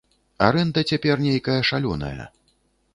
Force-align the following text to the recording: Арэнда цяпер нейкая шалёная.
Арэнда 0.45 0.83
цяпер 0.91 1.15
нейкая 1.27 1.61
шалёная. 1.73 2.21